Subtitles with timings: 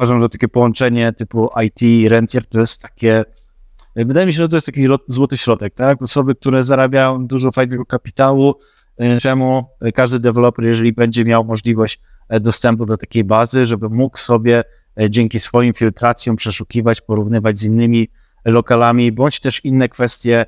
[0.00, 3.24] uważam, że takie połączenie typu IT i rentier to jest takie,
[3.96, 6.02] wydaje mi się, że to jest taki złoty środek, tak?
[6.02, 8.54] Osoby, które zarabiają dużo fajnego kapitału,
[8.98, 14.18] e, czemu każdy deweloper, jeżeli będzie miał możliwość e, dostępu do takiej bazy, żeby mógł
[14.18, 14.64] sobie
[15.00, 18.08] e, dzięki swoim filtracjom przeszukiwać, porównywać z innymi
[18.44, 20.46] lokalami, bądź też inne kwestie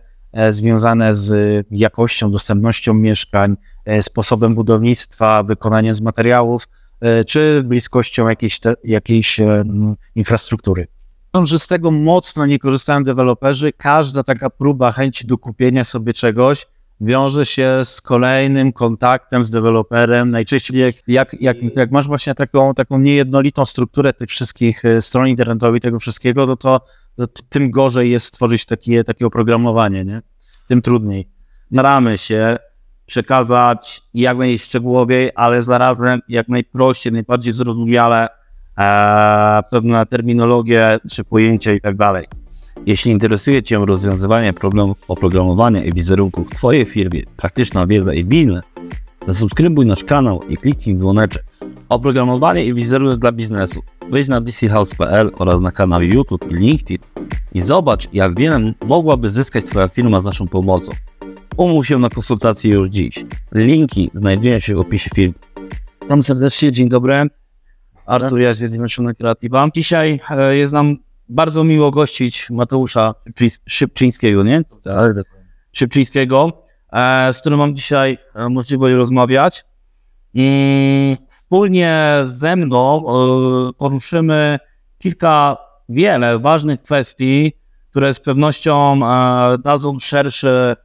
[0.50, 3.57] związane z jakością, dostępnością mieszkań,
[4.00, 6.82] sposobem budownictwa, wykonaniem z materiałów, E,
[7.27, 9.64] czy bliskością jakiejś, te, jakiejś e,
[10.14, 10.87] infrastruktury.
[11.45, 13.73] Że z tego mocno nie korzystają deweloperzy.
[13.73, 16.66] Każda taka próba chęci do kupienia sobie czegoś
[17.02, 20.30] wiąże się z kolejnym kontaktem z deweloperem.
[20.30, 25.28] Najczęściej jak, jak, jak, jak masz właśnie taką, taką niejednolitą strukturę tych wszystkich e, stron
[25.28, 26.80] internetowych, tego wszystkiego, no to,
[27.16, 30.23] to tym gorzej jest stworzyć takie, takie oprogramowanie, nie?
[30.69, 31.28] tym trudniej.
[31.73, 32.56] Staramy się
[33.12, 38.29] przekazać jak najszczegółowiej, ale zarazem jak najprościej, najbardziej zrozumiale
[38.79, 42.27] e, pewne terminologie czy pojęcia i tak dalej.
[42.87, 48.64] Jeśli interesuje Cię rozwiązywanie problemów oprogramowania i wizerunku w Twojej firmie, praktyczna wiedza i biznes,
[49.27, 51.45] zasubskrybuj nasz kanał i kliknij dzwoneczek.
[51.89, 53.81] Oprogramowanie i wizerunek dla biznesu.
[54.11, 56.98] Wejdź na dchouse.pl oraz na kanał YouTube i LinkedIn
[57.55, 60.92] i zobacz, jak wiele mogłaby zyskać Twoja firma z naszą pomocą.
[61.56, 63.25] Umów się na konsultację już dziś.
[63.53, 65.34] Linki znajdują się w opisie filmu.
[66.03, 67.27] Witam serdecznie, dzień dobry.
[68.06, 69.69] Artur ja z Zjednoczona Kreatywa.
[69.75, 70.97] Dzisiaj e, jest nam
[71.28, 73.14] bardzo miło gościć Mateusza
[73.67, 74.62] Szybczyńskiego, nie?
[74.83, 75.17] Tak,
[75.73, 79.64] Szybczyńskiego, e, z którym mam dzisiaj e, możliwość rozmawiać.
[80.34, 83.05] I wspólnie ze mną
[83.78, 84.58] poruszymy
[84.98, 85.56] kilka,
[85.89, 87.53] wiele ważnych kwestii,
[87.91, 89.00] które z pewnością
[89.64, 90.77] dadzą szerszy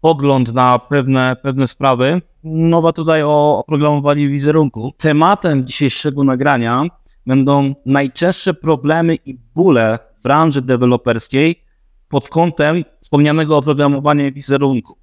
[0.00, 2.22] pogląd na pewne, pewne sprawy.
[2.44, 4.92] Mowa tutaj o oprogramowaniu wizerunku.
[4.98, 6.84] Tematem dzisiejszego nagrania
[7.26, 11.64] będą najczęstsze problemy i bóle branży deweloperskiej
[12.08, 14.98] pod kątem wspomnianego oprogramowania wizerunku.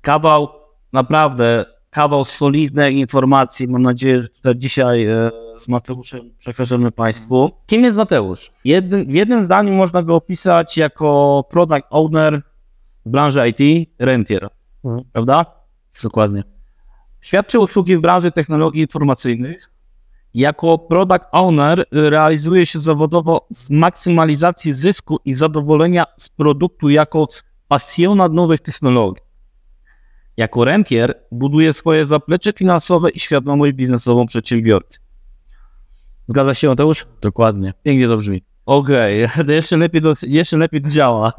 [0.00, 0.48] Kawał,
[0.92, 3.68] naprawdę kawał solidnej informacji.
[3.68, 7.50] Mam nadzieję, że tutaj dzisiaj e, z Mateuszem przekażemy Państwu.
[7.66, 8.52] Kim jest Mateusz?
[8.64, 12.42] Jednym, w jednym zdaniu można go opisać jako product owner
[13.06, 14.48] w branży IT rentier,
[14.84, 15.04] mhm.
[15.12, 15.46] prawda?
[16.02, 16.44] Dokładnie.
[17.20, 19.70] Świadczy usługi w branży technologii informacyjnych.
[20.34, 27.26] Jako product owner realizuje się zawodowo z maksymalizacji zysku i zadowolenia z produktu jako
[27.68, 29.22] pasjonat nowych technologii.
[30.36, 34.98] Jako rentier buduje swoje zaplecze finansowe i świadomość biznesową przedsiębiorcy.
[36.28, 37.06] Zgadza się Mateusz?
[37.20, 37.74] Dokładnie.
[37.82, 38.42] Pięknie to brzmi.
[38.66, 39.54] Okej, okay.
[39.54, 41.32] jeszcze, lepiej jeszcze lepiej działa.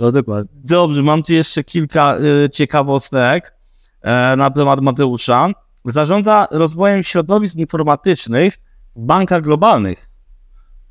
[0.00, 0.60] No dokładnie.
[0.64, 3.54] Dobrze, mam tu jeszcze kilka y, ciekawostek
[4.02, 5.48] e, na temat Mateusza.
[5.84, 8.58] Zarządza rozwojem środowisk informatycznych
[8.96, 10.08] w bankach globalnych.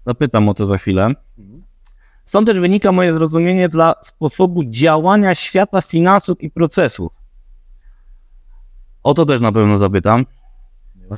[0.06, 1.14] Zapytam o to za chwilę.
[2.26, 7.14] Stąd też wynika moje zrozumienie dla sposobu działania świata finansów i procesów.
[9.04, 10.26] O to też na pewno zapytam.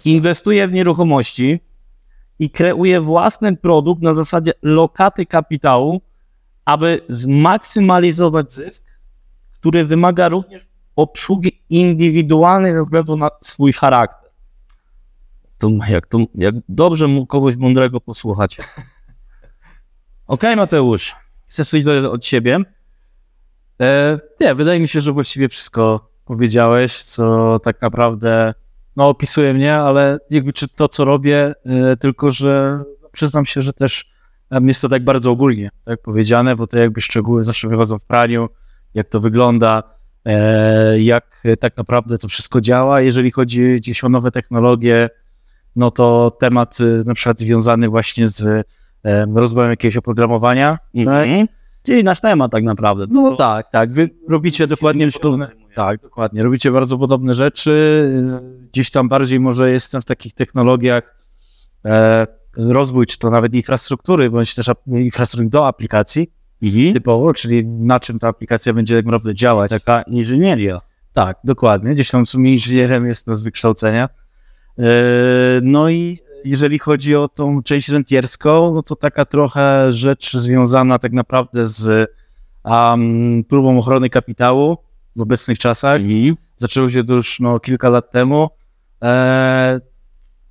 [0.05, 1.59] Inwestuje w nieruchomości,
[2.39, 6.01] i kreuje własny produkt na zasadzie lokaty kapitału,
[6.65, 8.83] aby zmaksymalizować zysk,
[9.51, 14.29] który wymaga również obsługi indywidualnej ze względu na swój charakter.
[15.57, 18.57] To jak, to, jak dobrze mu kogoś mądrego posłuchać.
[20.27, 21.15] Ok, Mateusz,
[21.47, 22.57] chcesz coś od siebie?
[23.81, 28.53] E, nie, wydaje mi się, że właściwie wszystko powiedziałeś, co tak naprawdę
[28.99, 33.73] no, opisuje mnie, ale jakby czy to, co robię, e, tylko że przyznam się, że
[33.73, 34.09] też
[34.61, 38.49] jest to tak bardzo ogólnie tak powiedziane, bo te jakby szczegóły zawsze wychodzą w praniu,
[38.93, 39.83] jak to wygląda,
[40.25, 43.01] e, jak tak naprawdę to wszystko działa.
[43.01, 45.09] Jeżeli chodzi gdzieś o nowe technologie,
[45.75, 48.67] no to temat e, na przykład związany właśnie z
[49.35, 51.45] rozwojem jakiegoś oprogramowania, mm -hmm.
[51.47, 51.55] tak?
[51.83, 53.05] czyli nasz temat tak naprawdę.
[53.09, 56.43] No, tak, tak, wy robicie dokładnie podobne, tak, dokładnie.
[56.43, 58.03] Robicie bardzo podobne rzeczy.
[58.71, 61.17] Gdzieś tam bardziej może jestem w takich technologiach
[61.85, 66.31] e, rozwój, czy to nawet infrastruktury, bądź też infrastruktury do aplikacji
[66.63, 66.93] mhm.
[66.93, 69.69] typowo, czyli na czym ta aplikacja będzie tak naprawdę działać.
[69.69, 70.81] Taka inżynieria.
[71.13, 71.93] Tak, dokładnie.
[71.93, 74.09] Gdzieś tam w sumie inżynierem jestem z wykształcenia.
[74.79, 74.83] E,
[75.61, 81.11] no i jeżeli chodzi o tą część rentierską, no to taka trochę rzecz związana tak
[81.11, 82.11] naprawdę z
[82.63, 84.77] um, próbą ochrony kapitału,
[85.15, 86.01] w obecnych czasach.
[86.01, 88.49] I zaczęło się to już no, kilka lat temu.
[89.03, 89.79] E,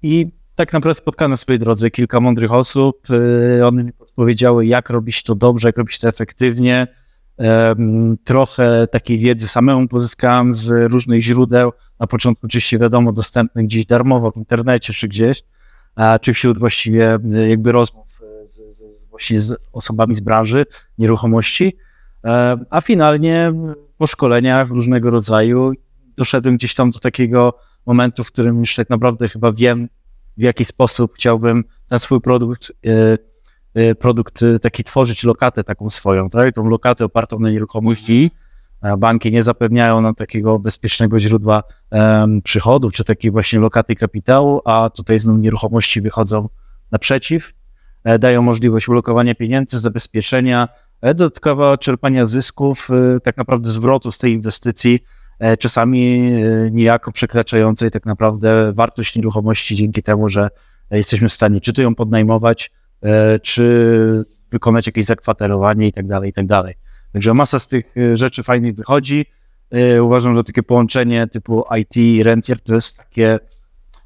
[0.02, 3.06] I tak naprawdę spotkałem na swojej drodze kilka mądrych osób.
[3.58, 6.86] E, one mi podpowiedziały, jak robić to dobrze, jak robić to efektywnie.
[7.40, 7.74] E,
[8.24, 11.72] trochę takiej wiedzy samemu pozyskałem z różnych źródeł.
[12.00, 15.42] Na początku oczywiście wiadomo, dostępnych gdzieś darmowo w internecie czy gdzieś.
[15.94, 20.66] a czy wśród właściwie y, jakby rozmów z, z, z, właśnie z osobami z branży
[20.98, 21.87] nieruchomości, E,
[22.70, 23.52] a finalnie
[23.98, 25.72] po szkoleniach różnego rodzaju
[26.16, 29.88] doszedłem gdzieś tam do takiego momentu, w którym już tak naprawdę chyba wiem,
[30.36, 33.18] w jaki sposób chciałbym ten swój produkt, e,
[33.74, 36.54] e, produkt e, taki tworzyć lokatę taką swoją, tak?
[36.54, 38.30] Tą lokatę opartą na nieruchomości.
[38.82, 44.60] E, Banki nie zapewniają nam takiego bezpiecznego źródła em, przychodów, czy takiej właśnie lokaty kapitału,
[44.64, 46.48] a tutaj znowu nieruchomości wychodzą
[46.90, 47.52] naprzeciw, e,
[48.18, 50.68] dają możliwość ulokowania pieniędzy, zabezpieczenia,
[51.00, 55.00] e, dodatkowo czerpania zysków, e, tak naprawdę zwrotu z tej inwestycji,
[55.38, 60.48] e, czasami e, niejako przekraczającej tak naprawdę wartość nieruchomości dzięki temu, że
[60.90, 62.70] jesteśmy w stanie czy to ją podnajmować,
[63.02, 66.74] e, czy wykonać jakieś zakwaterowanie i tak dalej, i tak dalej.
[67.12, 69.26] Także masa z tych e, rzeczy fajnych wychodzi.
[69.70, 73.38] E, Uważam, że takie połączenie typu IT i rentier to jest takie, e,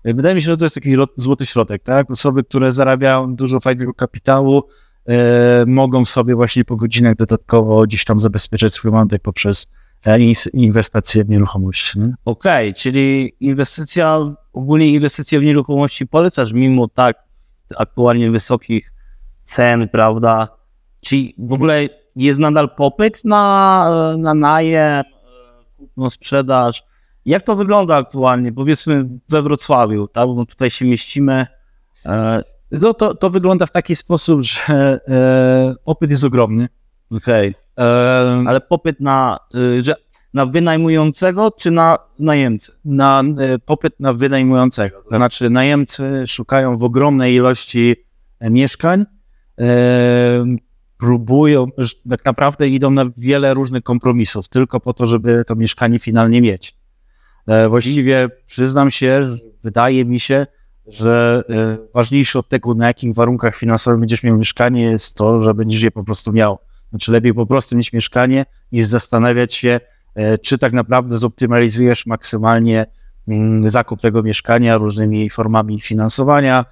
[0.04, 2.10] wydaje mi się, że to jest taki złoty środek, tak?
[2.10, 4.62] Osoby, które zarabiają dużo fajnego kapitału,
[5.08, 9.66] e, mogą sobie właśnie po godzinach dodatkowo gdzieś tam zabezpieczać swój majątek poprzez
[10.06, 10.18] e,
[10.52, 11.96] inwestycje w nieruchomość.
[11.96, 12.14] Nie?
[12.24, 17.16] Okej, czyli inwestycja, ogólnie inwestycje w nieruchomości polecasz mimo tak
[17.76, 18.92] aktualnie wysokich
[19.44, 20.48] cen, prawda?
[21.00, 25.04] Czyli w ogóle jest nadal popyt na, na najem,
[25.76, 26.82] kupno, sprzedaż.
[27.26, 28.52] Jak to wygląda aktualnie?
[28.52, 30.26] Powiedzmy we Wrocławiu, tak?
[30.26, 31.46] Bo tutaj się mieścimy.
[32.06, 32.42] E,
[32.80, 36.68] No to, to wygląda w taki sposób, że e, popyt jest ogromny.
[37.10, 39.94] Okej, E, ale popyt na, y, że
[40.34, 42.72] na wynajmującego czy na najemcy?
[42.84, 45.02] na e, popyt na wynajmującego.
[45.10, 47.94] To znaczy najemcy szukają w ogromnej ilości
[48.40, 49.04] e, mieszkań,
[49.60, 50.44] e,
[50.98, 51.66] próbują,
[52.10, 56.81] tak naprawdę idą na wiele różnych kompromisów, tylko po to, żeby to mieszkanie finalnie mieć.
[57.46, 59.22] E, właściwie przyznam się,
[59.62, 60.46] wydaje mi się,
[60.86, 65.54] że e, ważniejsze od tego, na jakich warunkach finansowych będziesz miał mieszkanie, jest to, że
[65.54, 66.58] będziesz je po prostu miał.
[66.90, 69.80] Znaczy lepiej po prostu mieć mieszkanie, niż zastanawiać się,
[70.14, 72.86] e, czy tak naprawdę zoptymalizujesz maksymalnie
[73.28, 76.64] mm, zakup tego mieszkania różnymi formami finansowania,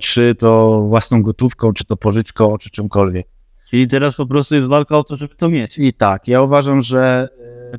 [0.00, 3.26] czy to własną gotówką, czy to pożyczką, czy czymkolwiek.
[3.70, 5.78] Czyli teraz po prostu jest walka o to, żeby to mieć.
[5.78, 7.28] I tak, ja uważam, że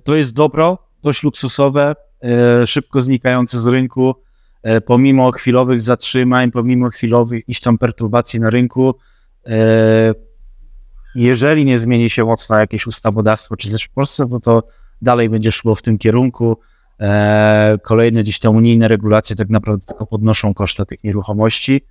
[0.04, 1.96] to jest dobro, dość luksusowe,
[2.66, 4.16] szybko znikające z rynku,
[4.64, 8.96] e, pomimo chwilowych zatrzymań, pomimo chwilowych iść tam perturbacji na rynku.
[9.48, 10.14] e,
[11.16, 14.64] Jeżeli nie zmieni się mocno jakieś ustawodawstwo, czy też w Polsce, to to
[15.02, 16.60] dalej będzie szło w tym kierunku.
[17.00, 21.82] E, Kolejne gdzieś tam unijne regulacje tak naprawdę tylko podnoszą koszty tych nieruchomości.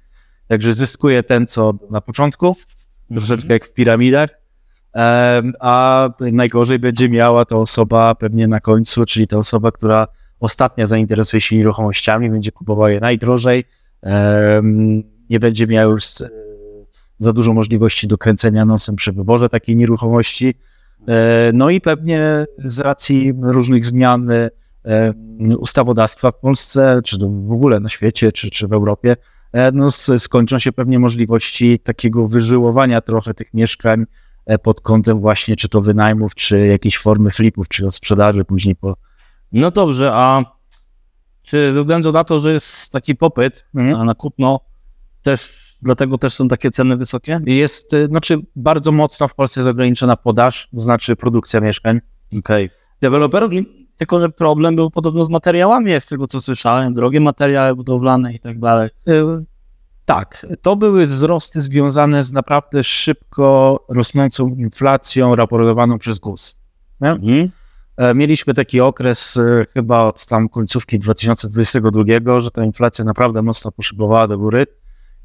[0.48, 2.56] Także zyskuje ten, co na początku,
[3.12, 4.30] troszeczkę jak w piramidach,
[5.60, 10.06] a najgorzej będzie miała to osoba pewnie na końcu, czyli ta osoba, która
[10.40, 13.64] ostatnia zainteresuje się nieruchomościami, będzie kupowała je najdrożej,
[15.30, 16.28] nie będzie miała już e,
[17.18, 20.54] za dużo możliwości do kręcenia nosem przy wyborze takiej nieruchomości.
[21.08, 24.50] E, No i pewnie z racji różnych zmian e,
[25.58, 29.16] ustawodawstwa w Polsce, czy w ogóle na świecie, czy, czy w Europie,
[29.72, 34.04] no skończą się pewnie możliwości takiego wyżyłowania trochę tych mieszkań,
[34.62, 38.96] pod kątem właśnie czy to wynajmów, czy jakiejś formy flipów, czy od sprzedaży później po...
[39.52, 40.44] No dobrze, a
[41.42, 44.06] czy ze względu na to, że jest taki popyt Mhm.
[44.06, 44.60] na, kupno,
[45.22, 47.40] też dlatego też są takie ceny wysokie?
[47.46, 52.00] Jest, e, znaczy bardzo mocno w Polsce jest ograniczona podaż, to znaczy produkcja mieszkań.
[52.38, 52.70] Okej.
[53.00, 53.52] Deweloperów,
[53.96, 58.34] tylko że problem był podobno z materiałami, jak z tego co słyszałem, drogie materiały budowlane
[58.34, 58.90] i tak dalej.
[60.06, 66.60] Tak, to były wzrosty związane z naprawdę szybko rosnącą inflacją raportowaną przez GUS.
[67.00, 67.50] Mhm.
[67.96, 73.72] E, Mieliśmy taki okres e, chyba od tam końcówki 2022, że ta inflacja naprawdę mocno
[73.72, 74.66] poszybowała do góry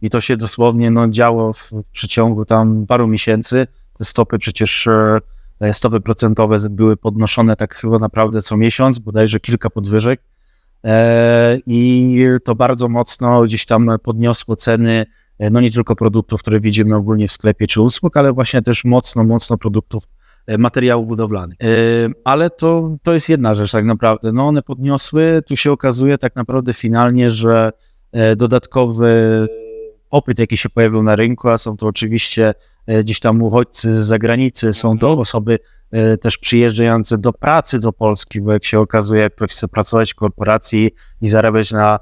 [0.01, 3.67] i to się dosłownie no, działo w przeciągu tam paru miesięcy.
[3.97, 9.69] Te stopy przecież, e, stopy procentowe były podnoszone tak chyba naprawdę co miesiąc, bodajże kilka
[9.69, 10.21] podwyżek
[11.67, 15.05] i to bardzo mocno gdzieś tam podniosło ceny,
[15.39, 18.83] e, no nie tylko produktów, które widzimy ogólnie w sklepie czy usług, ale właśnie też
[18.83, 20.03] mocno, mocno produktów
[20.47, 21.57] e, materiałów budowlanych.
[21.63, 21.67] E,
[22.23, 24.31] Ale to, to jest jedna rzecz tak naprawdę.
[24.31, 27.71] No one podniosły, tu się okazuje tak naprawdę finalnie, że
[28.11, 29.47] e, dodatkowy
[30.11, 32.53] popyt, jaki się pojawił na rynku, a są to oczywiście
[32.87, 35.59] e, gdzieś tam uchodźcy z zagranicy, są to osoby
[35.91, 40.13] e, też przyjeżdżające do pracy do Polski, bo jak się okazuje, jak ktoś chce pracować
[40.13, 40.91] w korporacji
[41.21, 41.99] i zarabiać na,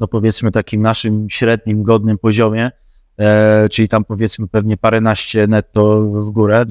[0.00, 2.70] no powiedzmy takim naszym średnim, godnym poziomie,
[3.18, 6.64] e, czyli tam powiedzmy pewnie paręnaście netto w górę,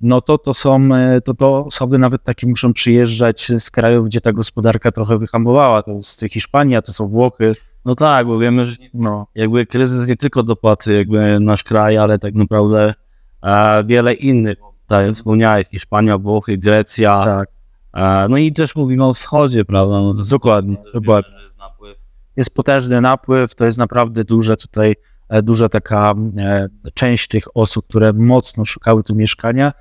[0.00, 4.20] no to to są, e, to, to osoby nawet takie muszą przyjeżdżać z krajów, gdzie
[4.20, 8.76] ta gospodarka trochę wyhamowała, to jest Hiszpania, to są Włochy, No tak, bo wiemy, że
[8.94, 9.26] No.
[9.34, 12.94] jakby kryzys nie tylko dopadł jakby nasz kraj, ale tak naprawdę
[13.42, 14.58] e, wiele innych.
[14.86, 17.24] Tak jak wspomniałeś, Hiszpania, Włochy, Grecja.
[17.24, 17.48] Tak.
[17.94, 20.00] E, no i też mówimy o wschodzie, prawda?
[20.00, 21.30] No to Dokładnie, też dokładnie.
[21.32, 21.98] wiemy, jest napływ.
[22.36, 24.94] Jest potężny napływ, to jest naprawdę duże tutaj,
[25.28, 29.72] e, duża taka e, część tych osób, które mocno szukały tu mieszkania.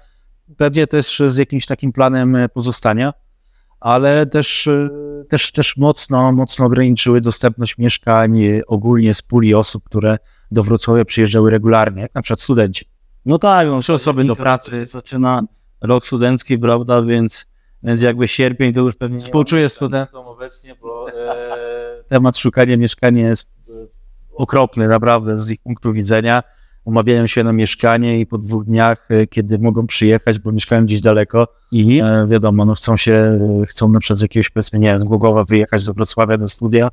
[0.58, 3.13] Pewnie też z jakimś takim planem e, pozostania,
[3.79, 4.89] ale też, e,
[5.29, 10.17] też, też mocno, mocno ograniczyły dostępność mieszkań e, ogólnie z puli osób, które
[10.51, 12.86] do Wrocławia przyjeżdżały regularnie, jak na przykład studenci.
[13.25, 14.86] No tak, no, Trzy osoby do pracy.
[14.86, 15.41] Zaczyna
[15.81, 17.45] rok studencki, prawda, więc,
[17.83, 19.17] więc jakby sierpień to już pewnie...
[19.17, 23.71] nie Współczuję studentom obecnie, bo e, temat szukania mieszkania jest e,
[24.33, 26.43] okropny naprawdę z ich punktu widzenia.
[26.83, 31.01] Umawiają się na mieszkanie i po dwóch dniach, e, kiedy mogą przyjechać, bo mieszkają gdzieś
[31.01, 34.88] daleko, I e, wiadomo, no chcą się, e, chcą na przykład z jakiegoś, powiedzmy, nie
[34.88, 36.89] wiem, z Głogowa wyjechać do Wrocławia do studia,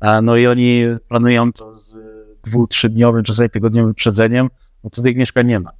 [0.00, 1.98] a no i oni planują to z e,
[2.44, 4.48] dwu, trzydniowym, czasami tygodniowym wyprzedzeniem,
[4.84, 5.70] no to tych mieszkań nie ma.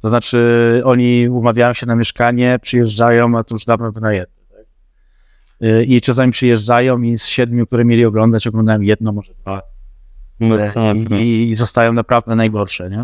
[0.00, 4.32] To znaczy oni umawiają się na mieszkanie, przyjeżdżają, a to już dawno wynajęte.
[4.50, 4.66] Tak?
[5.68, 9.62] Y, I czasami przyjeżdżają i z siedmiu, które mieli oglądać, oglądają jedno, może dwa.
[10.40, 11.18] No, E, tak, no.
[11.18, 13.02] I, i zostają naprawdę najgorsze, nie?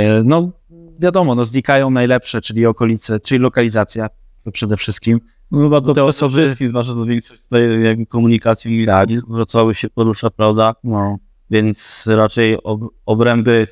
[0.00, 0.50] E, No
[0.98, 4.08] wiadomo, no znikają najlepsze, czyli okolice, czyli lokalizacja
[4.44, 5.20] to przede wszystkim.
[5.50, 9.08] No chyba to Te osoby- wszystkich, zwłaszcza to większość tutaj jakby komunikacji Tak.
[9.28, 10.74] Wrocławiu się porusza, prawda?
[10.84, 11.18] No,
[11.50, 13.66] Więc raczej ob, obręby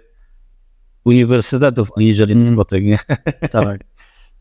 [1.04, 2.44] uniwersytetów aniżeli Mm.
[2.44, 2.98] dyskotek, nie?
[3.50, 3.80] tak.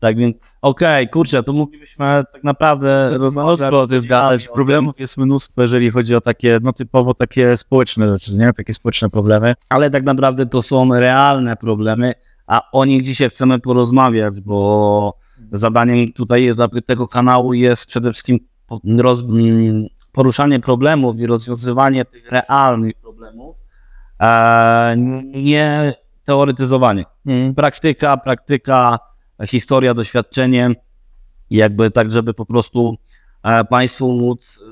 [0.00, 4.48] Tak więc, okej, kurczę, to moglibyśmy tak naprawdę Mnóstwo tych gadać.
[4.48, 8.52] Problemów jest mnóstwo, jeżeli chodzi o takie, no typowo takie społeczne rzeczy, nie?
[8.52, 9.54] Takie społeczne problemy.
[9.68, 12.14] ale tak naprawdę to są realne problemy,
[12.46, 15.14] a o nich dzisiaj chcemy porozmawiać, bo
[15.52, 16.50] zadaniem tutaj
[16.86, 18.38] tego kanału jest przede wszystkim
[18.98, 23.56] roz, mm, poruszanie problemów i rozwiązywanie tych realnych problemów,
[24.20, 27.04] e, nie teoretyzowanie.
[27.56, 28.98] Praktyka, praktyka,
[29.46, 30.70] historia, doświadczenie,
[31.50, 32.96] jakby tak, żeby po prostu
[33.42, 34.66] e, Państwu móc e,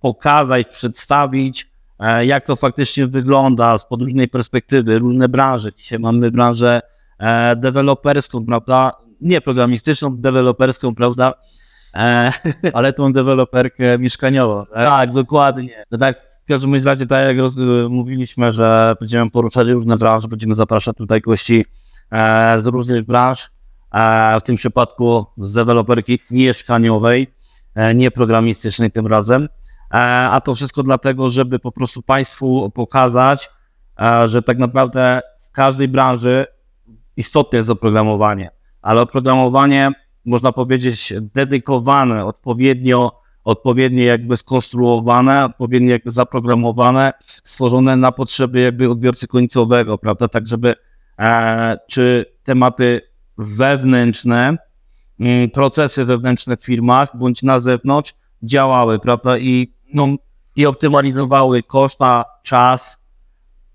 [0.00, 5.72] pokazać, przedstawić, e, jak to faktycznie wygląda z pod różnej perspektywy, różne branże.
[5.72, 6.80] Dzisiaj mamy branżę
[7.56, 8.92] deweloperską, prawda?
[9.20, 11.34] Nie programistyczną, deweloperską, prawda?
[12.72, 14.74] Ale tą deweloperkę mieszkaniową, tak?
[14.74, 15.84] tak, dokładnie.
[15.90, 17.54] No tak, w każdym razie, tak jak
[17.88, 21.64] mówiliśmy, że będziemy poruszać różne branże, będziemy zapraszać tutaj gości
[22.58, 23.50] z różnych branż,
[23.92, 27.34] e, w tym przypadku z deweloperki mieszkaniowej,
[27.74, 29.42] e, nie programistycznej tym razem.
[29.42, 29.96] E,
[30.30, 33.50] a to wszystko dlatego, żeby po prostu Państwu pokazać,
[34.00, 36.46] e, że tak naprawdę w każdej branży
[37.16, 38.50] istotne jest oprogramowanie,
[38.82, 39.90] ale oprogramowanie,
[40.24, 49.26] można powiedzieć, dedykowane odpowiednio odpowiednio jakby skonstruowane, odpowiednio jakby zaprogramowane, stworzone na potrzeby jakby odbiorcy
[49.26, 50.74] końcowego, prawda, tak żeby e,
[51.88, 53.00] czy tematy
[53.38, 54.56] wewnętrzne,
[55.20, 60.08] mm, procesy wewnętrzne w firmach bądź na zewnątrz działały, prawda, i, no,
[60.56, 62.96] i optymalizowały koszta, czas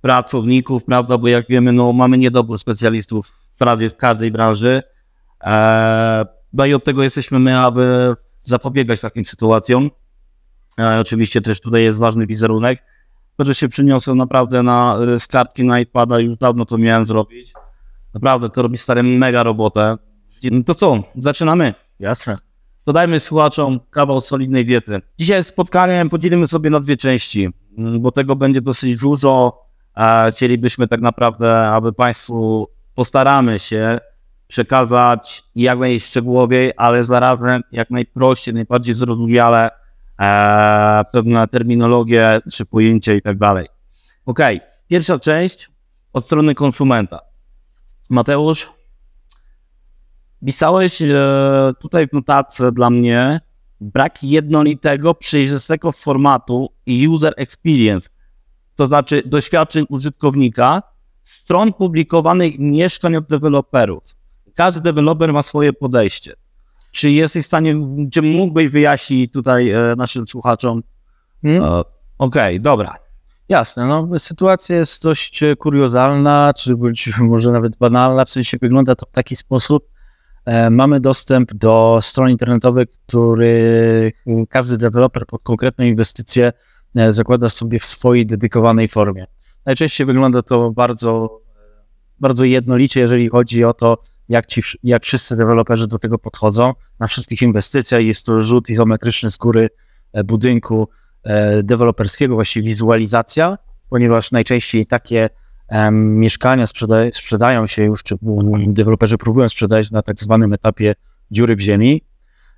[0.01, 4.83] pracowników, prawda, bo jak wiemy, no mamy niedobór specjalistów prawie w każdej branży,
[5.43, 9.89] e, no i od tego jesteśmy my, aby zapobiegać takim sytuacjom.
[10.79, 12.83] E, oczywiście też tutaj jest ważny wizerunek.
[13.39, 17.53] Że się przyniosłem naprawdę na z kartki na iPada, już dawno to miałem zrobić.
[18.13, 19.97] Naprawdę to robi stare mega robotę.
[20.51, 21.73] No to co, zaczynamy.
[21.99, 22.37] Jasne.
[22.85, 25.01] Dodajmy słuchaczom kawał solidnej wiedzy.
[25.19, 29.61] Dzisiaj spotkanie podzielimy sobie na dwie części, mm, bo tego będzie dosyć dużo.
[30.31, 33.99] Chcielibyśmy tak naprawdę, aby Państwu postaramy się
[34.47, 39.69] przekazać jak najszczegółowiej, ale zarazem jak najprościej, najbardziej zrozumiale
[40.19, 43.67] e, pewne terminologie czy pojęcia i tak dalej.
[44.25, 44.39] Ok,
[44.87, 45.71] pierwsza część
[46.13, 47.19] od strony konsumenta.
[48.09, 48.71] Mateusz,
[50.45, 51.15] pisałeś e,
[51.79, 53.41] tutaj w notatce dla mnie
[53.81, 58.09] brak jednolitego, przejrzystego formatu i user experience,
[58.75, 60.81] to znaczy doświadczeń użytkownika,
[61.23, 64.03] stron publikowanych mieszkań od deweloperów.
[64.55, 66.35] Każdy deweloper ma swoje podejście.
[66.97, 67.75] Czy jesteś w stanie,
[68.11, 70.83] czy mógłbyś wyjaśnić tutaj e, naszym słuchaczom?
[71.41, 71.63] Hmm?
[71.63, 71.81] E,
[72.17, 72.95] Okej, dobra.
[73.49, 78.95] Jasne, no sytuacja jest dość e, kuriozalna, czy bądź może nawet banalna, w sensie wygląda
[78.95, 79.89] to w taki sposób.
[80.45, 86.51] E, mamy dostęp do stron internetowych, których każdy deweloper pod konkretną inwestycję
[87.09, 89.25] zakłada sobie w swojej dedykowanej formie.
[89.65, 91.41] Najczęściej wygląda to bardzo,
[92.19, 93.97] bardzo jednolicie, jeżeli chodzi o to,
[94.29, 96.73] jak, ci, jak wszyscy deweloperzy do tego podchodzą.
[96.99, 99.69] Na wszystkich inwestycjach jest to rzut izometryczny z góry
[100.13, 100.89] e, budynku,
[101.23, 103.57] e, deweloperskiego, właściwie wizualizacja,
[103.89, 105.29] ponieważ najczęściej takie
[105.67, 110.93] em, mieszkania sprzeda sprzedają się już, czy mm, deweloperzy próbują sprzedać na tak zwanym etapie
[111.31, 112.01] dziury w ziemi,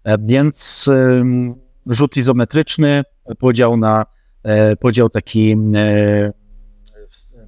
[0.03, 3.03] e, więc em, rzut izometryczny,
[3.39, 4.05] podział na
[4.79, 5.55] podział taki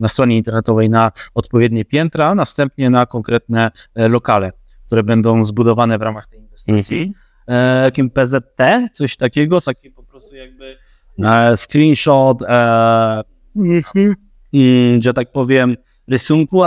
[0.02, 4.52] na stronie internetowej na odpowiednie piętra, a następnie na konkretne e, lokale,
[4.86, 7.14] które będą zbudowane w ramach tej inwestycji.
[7.48, 8.62] E, Jakim PZT,
[8.94, 10.78] coś takiego, taki po prostu jakby
[11.24, 13.24] e, screenshot, e,
[13.56, 15.78] mm, że tak powiem,
[16.08, 16.64] rysunku.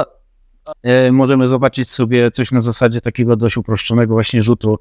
[0.83, 4.79] E, możemy zobaczyć sobie coś na zasadzie takiego dość uproszczonego właśnie rzutu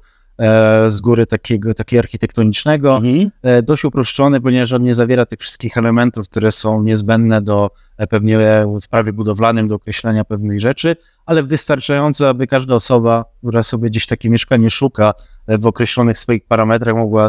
[0.86, 3.02] z góry takiego, takiego architektonicznego
[3.42, 8.06] e, dość uproszczony, ponieważ on nie zawiera tych wszystkich elementów, które są niezbędne do e,
[8.06, 13.62] pewnie e, w prawie budowlanym do określenia pewnych rzeczy, ale wystarczająco, aby każda osoba, która
[13.62, 15.14] sobie gdzieś takie mieszkanie szuka
[15.46, 17.28] e, w określonych swoich parametrach, mogła,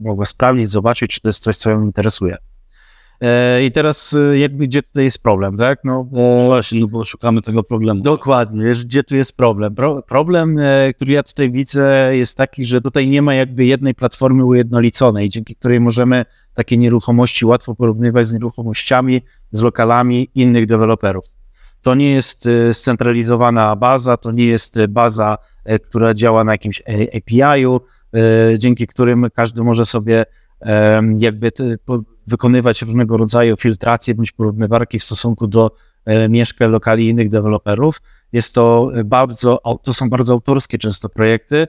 [0.00, 2.36] mogła sprawdzić, zobaczyć, czy to jest coś, co ją interesuje.
[3.22, 5.80] E, I teraz e, jakby gdzie tutaj jest problem, tak?
[5.84, 8.02] No, No właśnie, no bo szukamy tego problemu.
[8.02, 9.74] Dokładnie, wiesz, gdzie tu jest problem?
[9.74, 13.94] Pro, problem, e, który ja tutaj widzę, jest taki, że tutaj nie ma jakby jednej
[13.94, 16.24] platformy ujednoliconej, dzięki której możemy
[16.54, 21.24] takie nieruchomości łatwo porównywać z nieruchomościami, z lokalami innych deweloperów.
[21.82, 26.52] To nie jest e, scentralizowana baza, to nie jest e, baza, e, która działa na
[26.52, 26.82] jakimś
[27.16, 27.80] API-u,
[28.14, 30.24] e, dzięki którym każdy może sobie
[31.18, 31.52] jakby
[32.26, 35.70] wykonywać różnego rodzaju filtracje bądź porównywarki w stosunku do
[36.04, 38.02] e, mieszkań, lokali innych deweloperów.
[38.32, 41.66] Jest to bardzo, to są bardzo autorskie często projekty.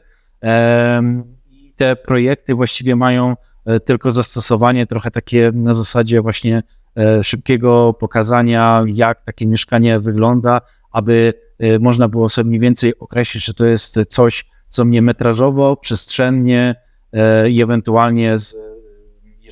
[1.52, 6.64] I te projekty właściwie mają e, tylko zastosowanie trochę takie na zasadzie właśnie
[6.98, 11.34] e, szybkiego pokazania, jak takie mieszkanie wygląda, aby
[11.80, 16.76] można było sobie mniej więcej określić, czy to jest coś, co mnie metrażowo, przestrzennie
[17.50, 18.56] i ewentualnie z,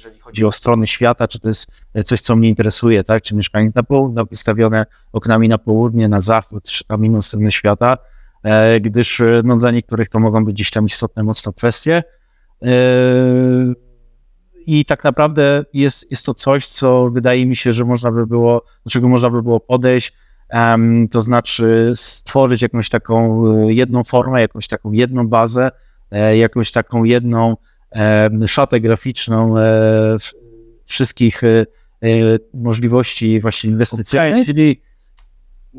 [0.02, 1.72] jeżeli chodzi o strony świata, czy to jest
[2.06, 3.22] coś, co mnie interesuje, tak?
[3.22, 7.52] Czy mieszkanie jest na południe, wystawione oknami na południe, na zachód, czy tam inną stronę
[7.52, 7.98] świata,
[8.44, 12.04] e, gdyż e, no, dla niektórych to mogą być gdzieś tam istotne mocno kwestie.
[12.64, 12.74] E,
[14.66, 18.66] I tak naprawdę jest, jest to coś, co wydaje mi się, że można by było,
[18.86, 20.14] do czego można by było podejść,
[21.12, 25.72] to znaczy stworzyć jakąś taką e, jedną formę, jakąś taką jedną bazę,
[26.12, 27.58] e, jakąś taką jedną
[28.48, 30.18] szatę graficzną e,
[30.86, 31.66] wszystkich e, e,
[32.54, 34.46] możliwości właśnie inwestycyjnych.
[34.46, 34.82] czyli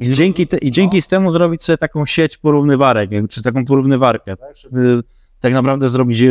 [0.00, 4.56] I dzięki, te, I dzięki temu zrobić sobie taką sieć porównywarek, czy taką porównywarkę, tak?
[4.56, 5.02] żeby
[5.40, 6.22] tak naprawdę zrobić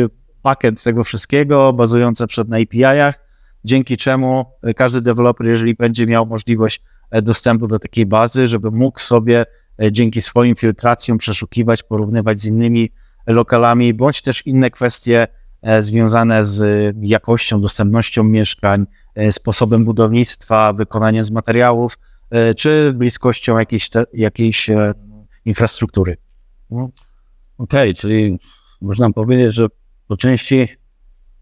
[0.42, 3.20] pakiet tego wszystkiego bazujący przed na API-ach,
[3.64, 4.44] dzięki czemu
[4.76, 9.44] każdy deweloper, jeżeli będzie miał możliwość e, dostępu do takiej bazy, żeby mógł sobie
[9.82, 12.90] e, dzięki swoim filtracjom przeszukiwać, porównywać z innymi
[13.26, 15.28] lokalami, bądź też inne kwestie e,
[15.80, 21.98] związane z e, jakością, dostępnością mieszkań, e, sposobem budownictwa, wykonaniem z materiałów,
[22.30, 24.94] e, czy bliskością jakiejś, te, jakiejś e,
[25.44, 26.16] infrastruktury.
[27.58, 28.38] Okej, czyli
[28.80, 29.66] można powiedzieć, że
[30.06, 30.68] po części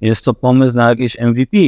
[0.00, 1.58] jest to pomysł na jakieś MVP.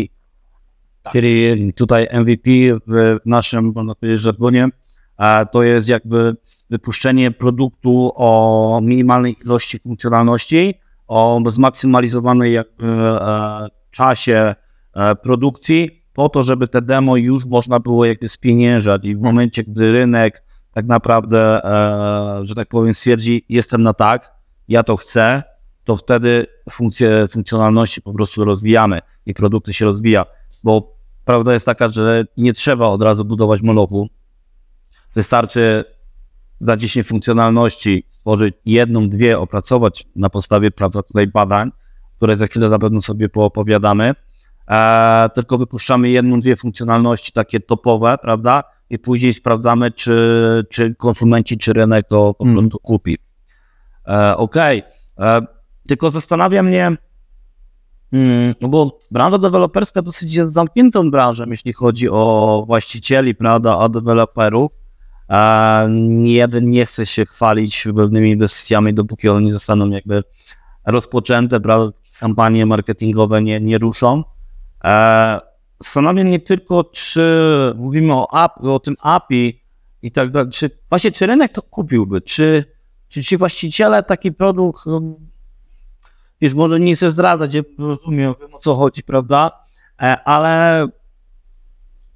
[1.12, 2.50] Czyli tutaj MVP
[2.86, 4.68] w naszym, można powiedzieć, żargonie,
[5.16, 6.36] a to jest jakby
[6.70, 10.74] wypuszczenie produktu o minimalnej ilości funkcjonalności,
[11.12, 14.54] o zmaksymalizowanej jakby e, czasie
[14.94, 19.62] e, produkcji, po to, żeby te demo już można było jakby spieniężać i w momencie,
[19.62, 20.44] gdy rynek
[20.74, 24.32] tak naprawdę, e, że tak powiem, stwierdzi, jestem na tak,
[24.68, 25.42] ja to chcę,
[25.84, 30.26] to wtedy funkcje, funkcjonalności po prostu rozwijamy i produkty się rozwija,
[30.64, 34.08] bo prawda jest taka, że nie trzeba od razu budować molochu.
[35.14, 35.84] Wystarczy
[36.62, 41.70] za 10 funkcjonalności stworzyć jedną, dwie, opracować na podstawie prawda, tutaj badań,
[42.16, 44.14] które za chwilę na pewno sobie poopowiadamy.
[44.68, 48.62] E, tylko wypuszczamy jedną, dwie funkcjonalności takie topowe, prawda?
[48.90, 52.56] I później sprawdzamy, czy, czy konsumenci, czy rynek to po Mm.
[52.56, 53.18] prostu kupi.
[54.08, 54.82] E, Okej,
[55.18, 55.40] E,
[55.88, 56.96] tylko zastanawia mnie,
[58.12, 63.88] mm, no bo branża deweloperska dosyć jest zamkniętą branżą, jeśli chodzi o właścicieli, prawda, a
[63.88, 64.72] deweloperów.
[66.22, 70.22] Jeden nie chce się chwalić pewnymi inwestycjami, dopóki one nie zostaną jakby
[70.86, 74.24] rozpoczęte, prawda, kampanie marketingowe nie, nie ruszą.
[74.84, 75.40] E,
[75.82, 77.22] Zastanawia mnie tylko, czy
[77.76, 79.62] mówimy o, app, o tym API
[80.02, 82.64] i tak dalej, czy właśnie czy rynek to kupiłby, czy,
[83.08, 85.14] czy ci właściciele taki produkt, um,
[86.40, 89.50] wiesz, może nie chcę zdradzać, ja rozumiem wiem, o co chodzi, prawda,
[90.02, 90.86] e, ale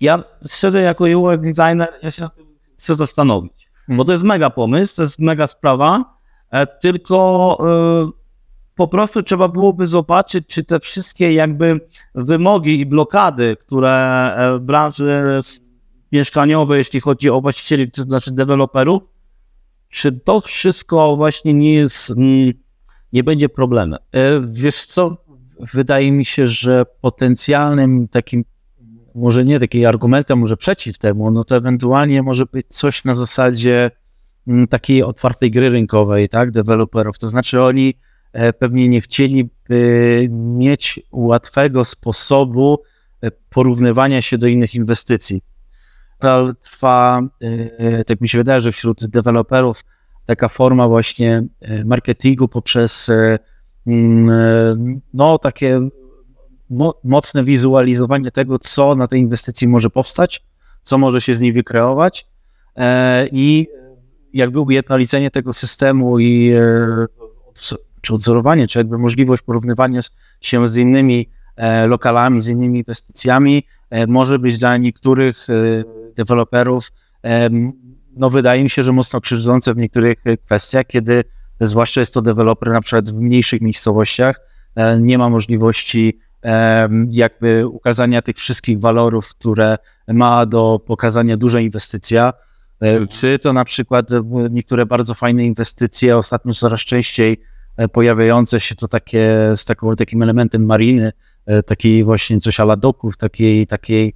[0.00, 2.45] ja szczerze jako UX designer, ja się na tym
[2.78, 6.18] chcę zastanowić, bo to jest mega pomysł, to jest mega sprawa,
[6.50, 8.26] e, tylko e,
[8.74, 11.80] po prostu trzeba byłoby zobaczyć, czy te wszystkie jakby
[12.14, 13.90] wymogi i blokady, które
[14.36, 15.40] e, w branży
[16.12, 19.02] mieszkaniowej, jeśli chodzi o właścicieli, to znaczy deweloperów,
[19.88, 22.52] czy to wszystko właśnie nie jest, mm,
[23.12, 23.98] nie będzie problemem.
[24.48, 25.16] Wiesz co,
[25.74, 28.44] wydaje mi się, że potencjalnym takim,
[29.16, 33.90] może nie takim argumentem, może przeciw temu, no to ewentualnie może być coś na zasadzie
[34.48, 37.18] mm, takiej otwartej gry rynkowej, tak, deweloperów.
[37.18, 37.94] To znaczy oni
[38.32, 42.78] e, pewnie nie chcieliby mieć łatwego sposobu
[43.20, 45.42] e, porównywania się do innych inwestycji.
[46.60, 47.22] Trwa,
[47.78, 49.84] e, tak mi się wydaje, że wśród deweloperów
[50.26, 51.42] taka forma właśnie
[51.84, 53.10] marketingu poprzez
[53.86, 55.88] mm, no takie
[56.70, 60.44] mo- mocne wizualizowanie tego, co na tej inwestycji może powstać,
[60.82, 62.26] co może się z niej wykreować
[62.76, 63.68] e, i
[64.32, 67.06] jakby ujednolicenie tego systemu i e,
[68.00, 70.00] czy odzorowanie, czy jakby możliwość porównywania
[70.40, 73.62] się z innymi e, lokalami, z innymi inwestycjami
[74.08, 75.46] może być dla niektórych
[76.16, 76.92] deweloperów
[78.16, 81.24] no wydaje mi się, że mocno krzywdzące w niektórych kwestiach, kiedy
[81.60, 84.40] zwłaszcza jest to deweloper na przykład w mniejszych miejscowościach,
[85.00, 86.18] nie ma możliwości
[87.10, 89.76] jakby ukazania tych wszystkich walorów, które
[90.08, 92.32] ma do pokazania duża inwestycja,
[92.80, 97.40] E, czy to na przykład e, niektóre bardzo fajne inwestycje, ostatnio coraz częściej
[97.76, 101.12] e, pojawiające się to takie z taką, takim elementem mariny,
[101.66, 104.14] takiej właśnie coś ala doków, takiej, takiej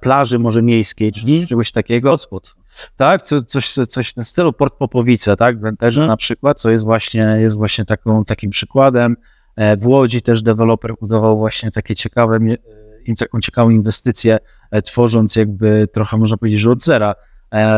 [0.00, 2.10] plaży może miejskiej, czy czegoś takiego.
[2.10, 2.54] Hotspot.
[2.96, 6.08] Tak, co, coś, coś w tym stylu, Port Popowice, tak, w Wenterze Mhm.
[6.08, 9.16] na przykład, co jest właśnie, jest właśnie taką, takim przykładem.
[9.56, 12.38] E, W Łodzi też deweloper budował właśnie takie ciekawe,
[13.08, 14.38] e, taką ciekawą inwestycję,
[14.70, 17.14] e, tworząc jakby trochę można powiedzieć, że od zera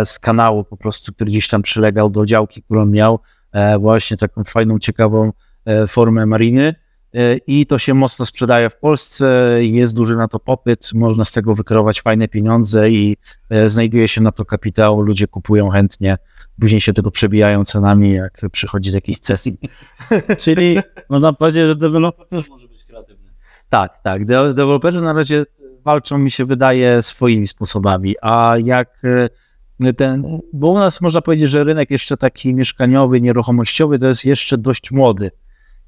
[0.04, 3.18] z kanału po prostu, który gdzieś tam przylegał do działki, którą miał,
[3.78, 5.32] właśnie taką fajną, ciekawą
[5.88, 6.74] formę mariny
[7.46, 11.54] i to się mocno sprzedaje w Polsce, jest duży na to popyt, można z tego
[11.54, 13.16] wykreować fajne pieniądze i
[13.50, 16.16] e, znajduje się na to kapitał, ludzie kupują chętnie,
[16.60, 19.58] później się tego przebijają cenami, jak przychodzi do jakiejś sesji.
[20.42, 23.30] Czyli można powiedzieć, że deweloper też może być kreatywny.
[23.68, 24.24] Tak, tak.
[24.24, 25.44] De- deweloperzy na razie
[25.84, 29.02] walczą, mi się wydaje, swoimi sposobami, a jak
[29.80, 34.24] e, ten, bo u nas można powiedzieć, że rynek jeszcze taki mieszkaniowy, nieruchomościowy to jest
[34.24, 35.30] jeszcze dość młody,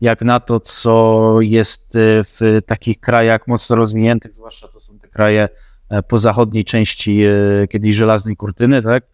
[0.01, 5.09] jak na to, co jest e, w takich krajach mocno rozwiniętych, zwłaszcza to są te
[5.09, 5.49] kraje
[5.89, 7.33] e, po zachodniej części e,
[7.69, 9.05] kiedyś żelaznej kurtyny, tak?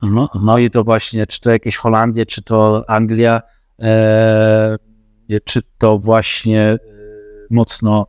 [0.43, 3.43] No i to właśnie, czy to jakieś Holandia, czy to Anglia,
[3.81, 4.77] e,
[5.45, 6.79] czy to właśnie
[7.51, 8.07] mocno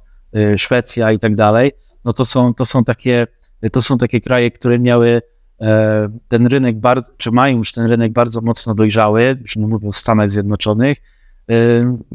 [0.58, 1.72] Szwecja i tak dalej,
[2.06, 3.28] no to są, to są takie,
[3.72, 5.22] to są takie kraje, które miały
[6.28, 6.76] ten rynek
[7.18, 10.98] czy mają już ten rynek bardzo mocno dojrzały, już nie mówię o Stanach Zjednoczonych,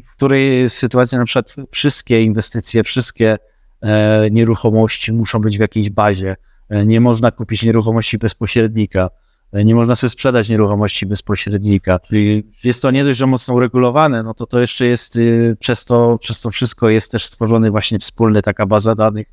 [0.04, 3.38] w której sytuacja na przykład wszystkie inwestycje, wszystkie
[3.80, 6.36] e, nieruchomości muszą być w jakiejś bazie.
[6.68, 9.10] E, Nie można kupić nieruchomości bez pośrednika.
[9.52, 11.98] E, Nie można sobie sprzedać nieruchomości bez pośrednika.
[11.98, 15.84] Czyli jest to nie dość, że mocno uregulowane, no to to jeszcze jest, y, przez
[15.84, 19.26] to, przez to wszystko jest też stworzony właśnie wspólny taka baza danych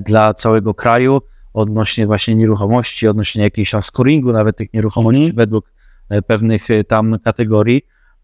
[0.00, 1.20] dla całego kraju
[1.52, 5.36] odnośnie właśnie nieruchomości, odnośnie jakiegoś tam scoringu nawet tych nieruchomości Mhm.
[5.36, 5.72] według
[6.08, 7.82] e, pewnych tam kategorii.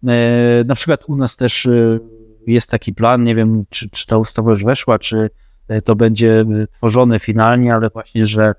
[0.08, 1.98] E, Na przykład u nas też e,
[2.46, 5.30] jest taki plan, nie wiem czy, czy ta ustawa już weszła, czy
[5.68, 6.44] e, to będzie
[6.76, 8.54] tworzone finalnie, ale właśnie, że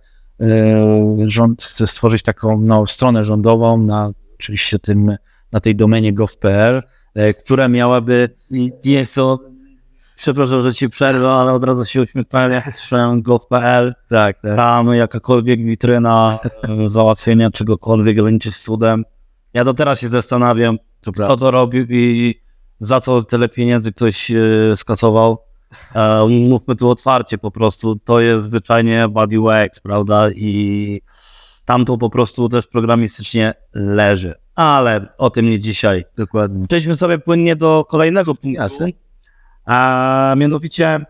[1.26, 5.16] rząd chce stworzyć taką no, stronę rządową na oczywiście tym,
[5.52, 6.84] na tej domenie gov.pl,
[7.40, 9.38] która miałaby I nie chcę,
[10.16, 14.56] przepraszam, że ci przerwę, ale od razu się uśmiechnąłem, jak patrzyłem gov.pl, tak, tak.
[14.56, 16.40] tam jakakolwiek witryna
[16.88, 19.04] załatwienia czegokolwiek graniczy z cudem.
[19.54, 22.36] Ja do teraz się zastanawiam, kto to robił i
[22.80, 24.36] za co tyle pieniędzy ktoś e,
[24.76, 25.38] skasował.
[25.96, 30.30] E, mówmy tu otwarcie po prostu, to jest zwyczajnie body wax, prawda?
[30.36, 31.02] I
[31.66, 34.34] tam to po prostu też programistycznie leży.
[34.56, 36.04] Ale o tym nie dzisiaj.
[36.18, 36.68] Dokładnie.
[36.68, 38.86] Przejdźmy sobie płynnie do kolejnego punktu.
[39.66, 41.06] A mianowicie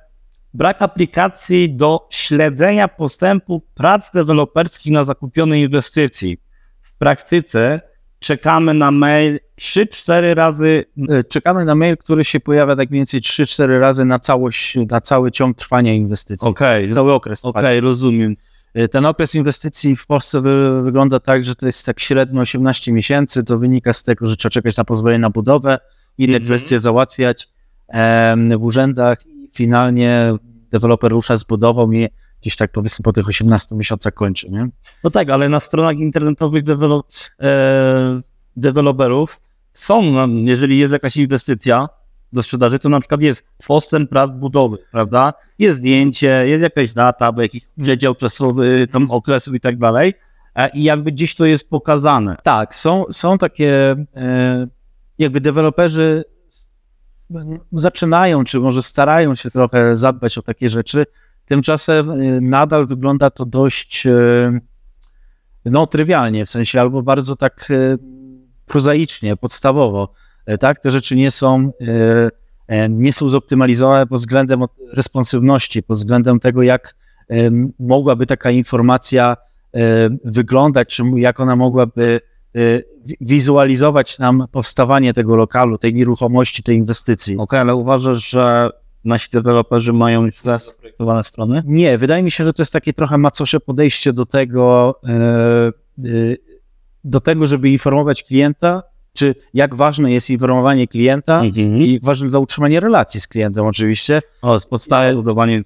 [0.54, 6.38] brak aplikacji do śledzenia postępu prac deweloperskich na zakupionej inwestycji.
[6.82, 7.82] W praktyce
[8.20, 10.86] czekamy na mail 3-4 razy.
[11.10, 15.02] E, Czekamy na mail, który się pojawia tak mniej więcej 3-4 razy na całość, na
[15.02, 16.48] cały ciąg trwania inwestycji.
[16.48, 17.82] Okej, Cały okres okej, trwania.
[17.82, 18.36] rozumiem.
[18.74, 22.92] E, Ten okres inwestycji w Polsce wy, wygląda tak, że to jest tak średnio 18
[22.94, 23.44] miesięcy.
[23.44, 25.78] To wynika z tego, że trzeba czekać na pozwolenie na budowę,
[26.18, 26.46] inne Mhm.
[26.46, 27.50] kwestie załatwiać
[27.88, 30.34] em, w urzędach i finalnie
[30.72, 32.08] deweloper rusza z budową i
[32.42, 34.70] gdzieś tak powiedzmy po tych 18 miesiącach kończy, nie?
[35.04, 37.02] No tak, ale na stronach internetowych dewelo-
[37.42, 38.22] e,
[38.56, 39.41] deweloperów
[39.74, 41.90] są, jeżeli jest jakaś inwestycja,
[42.34, 45.34] do sprzedaży, to na przykład jest postęp prac budowy, prawda?
[45.60, 50.14] Jest zdjęcie, jest jakaś data, albo jakiś przedział czasowy, tam okresu i tak dalej.
[50.56, 52.36] E, I jakby gdzieś to jest pokazane.
[52.44, 54.68] Tak, są, są takie e,
[55.18, 56.24] jakby deweloperzy
[57.74, 61.06] zaczynają, czy może starają się trochę zadbać o takie rzeczy.
[61.46, 64.08] Tymczasem e, nadal wygląda to dość
[65.66, 67.70] no, trywialnie, w sensie albo bardzo tak
[68.72, 70.14] prozaicznie, podstawowo.
[70.46, 72.30] E, Tak, te rzeczy nie są, e,
[72.68, 76.96] e, nie są zoptymalizowane pod względem responsywności, pod względem tego, jak
[77.80, 79.38] mogłaby taka informacja
[80.26, 82.20] wyglądać, czy jak ona mogłaby
[83.06, 87.38] wi- wizualizować nam powstawanie tego lokalu, tej nieruchomości, tej inwestycji.
[87.38, 88.70] Okej, ale uważasz, że
[89.06, 91.64] nasi deweloperzy mają już teraz zaprojektowane strony?
[91.66, 94.96] Nie, wydaje mi się, że to jest takie trochę macosze podejście do tego,
[97.04, 98.84] do tego, żeby informować klienta,
[99.14, 104.22] czy jak ważne jest informowanie klienta i jak ważne dla utrzymania relacji z klientem oczywiście.
[104.42, 105.62] O, z podstawy budowanie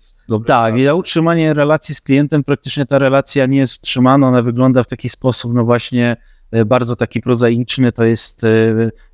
[0.47, 4.83] Tak, i dla utrzymania relacji z klientem praktycznie ta relacja nie jest utrzymana, ona wygląda
[4.83, 6.17] w taki sposób, no właśnie
[6.51, 8.47] e, bardzo taki prozaiczny, to jest e,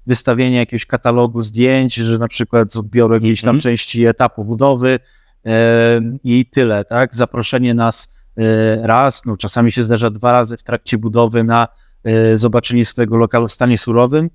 [0.08, 3.62] wystawienie jakiegoś katalogu zdjęć, że na przykład z odbioru jakiejś tam Mhm.
[3.62, 5.00] części etapu budowy
[5.46, 7.16] e, i tyle, tak?
[7.16, 8.14] Zaproszenie nas
[8.82, 11.68] raz, no czasami się zdarza dwa razy w trakcie budowy na
[12.34, 14.30] zobaczenie swojego lokalu w stanie surowym.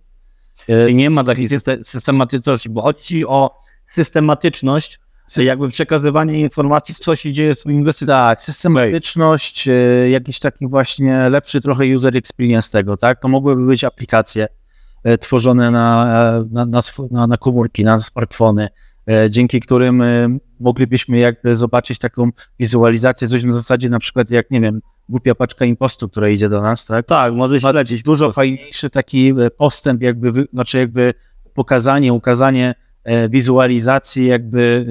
[0.69, 5.01] E, Czyli nie ma takiej syste- systematyczności, bo chodzi o systematyczność,
[5.31, 8.07] czyli jakby przekazywanie informacji, co się dzieje z tym inwestycją.
[8.07, 9.73] Tak, systematyczność, e,
[10.11, 13.21] jakiś taki właśnie lepszy trochę user experience tego, tak?
[13.21, 14.49] To mogłyby być aplikacje
[15.05, 16.07] e, tworzone na,
[16.39, 18.69] e, na, na, na, na komórki, na smartfony,
[19.09, 24.51] e, dzięki którym e, moglibyśmy jakby zobaczyć taką wizualizację, coś na zasadzie na przykład jak,
[24.51, 27.07] nie wiem, głupia paczka impostu, która idzie do nas, tak?
[27.07, 28.03] Tak, może śledzić.
[28.03, 31.15] Dużo fajniejszy taki e, postęp, jakby, znaczy jakby
[31.55, 34.87] pokazanie, ukazanie e, wizualizacji jakby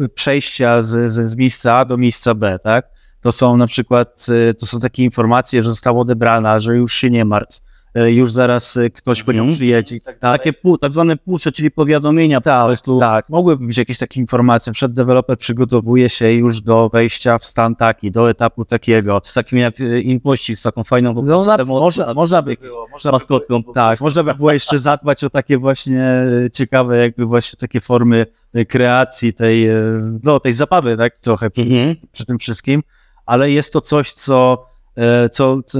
[0.00, 2.88] e, przejścia z, z, miejsca A do miejsca B, tak?
[3.20, 4.26] To są na przykład,
[4.58, 7.60] to są takie informacje, że została odebrana, że już się nie martw,
[7.94, 9.54] już zaraz e, ktoś po nią Mhm.
[9.56, 10.38] przyjedzie i tak dalej.
[10.38, 12.40] Takie pu, tak zwane pusze, czyli powiadomienia.
[12.40, 12.98] po Tak, prostu.
[13.00, 14.72] tak, mogłyby być jakieś takie informacje.
[14.72, 19.20] Przed deweloper przygotowuje się już do wejścia w stan taki, do etapu takiego.
[19.24, 22.88] Z takim jak e, impościg, z taką fajną po No, na, można, można by było,
[22.92, 23.62] można by maskotką.
[23.62, 27.80] po Tak, można by było jeszcze zadbać o takie właśnie e, ciekawe, jakby właśnie takie
[27.80, 29.74] formy e, kreacji tej, e,
[30.22, 31.94] no, tej zabawy, tak, trochę przy, Mhm.
[32.12, 32.82] przy tym wszystkim,
[33.26, 35.78] ale jest to coś, co, e, co, co,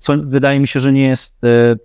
[0.00, 1.76] co wydaje mi się, że nie jest, e, e,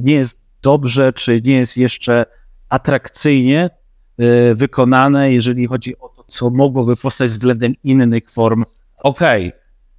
[0.00, 2.26] nie jest dobrze, czy nie jest jeszcze
[2.68, 3.70] atrakcyjnie
[4.18, 8.64] e, wykonane, jeżeli chodzi o to, co mogłoby powstać względem innych form.
[8.98, 9.52] Okej,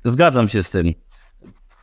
[0.04, 0.94] zgadzam się z tym.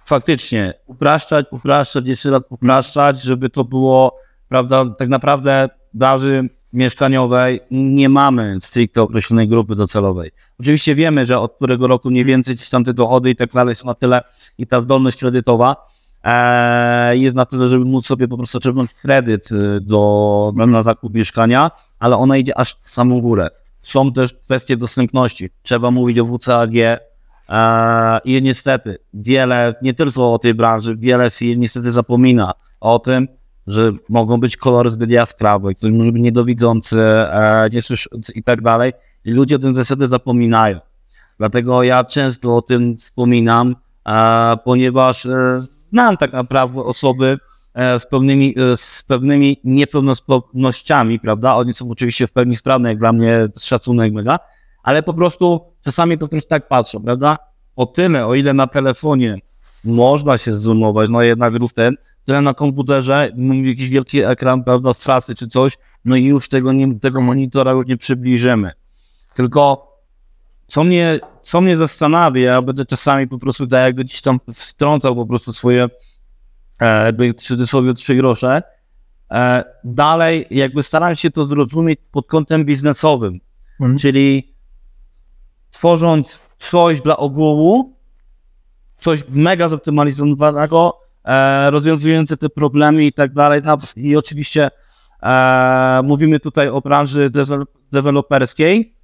[0.04, 8.08] Faktycznie, upraszczać, upraszczać, jeszcze raz upraszczać, żeby to było, prawda, tak naprawdę branży mieszkaniowej nie
[8.08, 10.30] mamy stricte określonej grupy docelowej.
[10.61, 13.74] Oczywiście wiemy, że od którego roku mniej więcej gdzieś tam te dochody i tak dalej
[13.74, 14.22] są na tyle
[14.58, 15.76] i ta zdolność kredytowa
[16.24, 21.14] e, jest na tyle, żeby móc sobie po prostu czerpnąć kredyt y, do, na, zakup
[21.14, 23.48] mieszkania, ale ona idzie aż w samą górę.
[23.82, 25.50] Są też kwestie dostępności.
[25.62, 26.74] Trzeba mówić o WCAG,
[27.52, 33.28] Eee, I niestety wiele, nie tylko o tej branży, wiele firm niestety zapomina o tym,
[33.66, 38.92] że mogą być kolory zbyt jaskrawe, ktoś może być niedowidzący, e, niesłyszący i tak dalej.
[39.25, 40.81] I ludzie o tym zasady zapominają.
[41.38, 43.77] Dlatego ja często o tym wspominam,
[44.09, 47.38] e, ponieważ e, znam tak naprawdę osoby
[47.75, 51.55] e, z pewnymi, z pewnymi niepełnosprawnościami, prawda?
[51.55, 54.38] Oni są oczywiście w pełni sprawne, jak dla mnie szacunek mega,
[54.83, 57.38] ale po prostu czasami po prostu tak patrzą, prawda?
[57.77, 59.38] O tyle, o ile na telefonie
[59.85, 63.32] można się zoomować, no jednak rów ten, tyle na komputerze,
[63.64, 67.72] jakiś wielki ekran, prawda, w pracy czy coś, no i już tego, nie, tego monitora
[67.72, 68.70] już nie przybliżymy.
[69.35, 69.92] Tylko
[70.66, 75.16] co mnie, co mnie zastanawia, ja będę czasami po prostu tak jakby gdzieś tam wtrącał
[75.16, 75.88] po prostu swoje
[76.80, 78.62] e, jakby w cudzysłowie trzy grosze,
[79.30, 83.40] e, dalej jakby staram się to zrozumieć pod kątem biznesowym,
[83.80, 83.98] Mhm.
[83.98, 84.54] czyli
[85.70, 87.96] tworząc coś dla ogółu,
[89.00, 91.00] coś mega zoptymalizowanego,
[91.70, 93.61] rozwiązujące te problemy i tak dalej.
[93.64, 94.70] No, I oczywiście
[95.22, 98.96] e, mówimy tutaj o branży dewe- deweloperskiej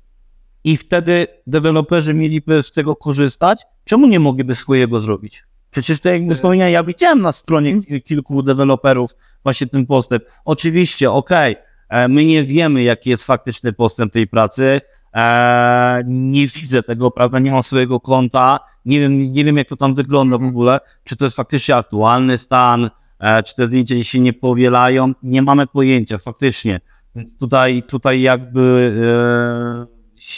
[0.65, 3.63] i wtedy deweloperzy mieliby z tego korzystać.
[3.85, 5.45] Czemu nie mogliby swojego zrobić?
[5.71, 9.11] Przecież to jak wspomniałem, ja widziałem na stronie ki- kilku deweloperów
[9.43, 10.23] właśnie ten postęp.
[10.45, 11.57] Oczywiście, okej,
[11.89, 14.81] e, my nie wiemy, jaki jest faktyczny postęp tej pracy,
[15.19, 19.77] e, nie widzę tego, prawda, nie mam swojego konta, nie wiem, nie wiem jak to
[19.77, 24.21] tam wygląda w ogóle, czy to jest faktycznie aktualny stan, e, czy te zdjęcia się
[24.21, 26.81] nie powielają, nie mamy pojęcia faktycznie.
[27.17, 28.93] Więc tutaj, tutaj jakby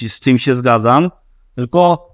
[0.02, 1.10] e, z tym się zgadzam.
[1.54, 2.10] Tylko